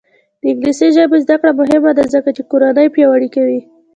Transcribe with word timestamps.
د 0.41 0.43
انګلیسي 0.51 0.87
ژبې 0.95 1.17
زده 1.25 1.35
کړه 1.41 1.51
مهمه 1.59 1.91
ده 1.97 2.03
ځکه 2.13 2.29
چې 2.35 2.41
کورنۍ 2.51 2.87
پیاوړې 2.95 3.29
کوي. 3.35 3.59